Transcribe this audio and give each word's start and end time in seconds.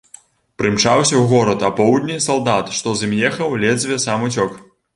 Прымчаўся 0.61 1.15
ў 1.17 1.23
горад 1.33 1.67
апоўдні 1.69 2.17
салдат, 2.29 2.73
што 2.81 2.97
з 2.97 3.01
ім 3.11 3.15
ехаў, 3.29 3.57
ледзьве 3.65 4.03
сам 4.09 4.29
уцёк. 4.31 4.61